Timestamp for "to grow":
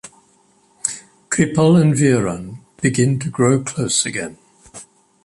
3.19-3.59